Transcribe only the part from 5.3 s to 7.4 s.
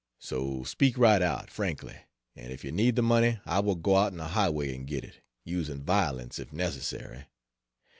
using violence, if necessary.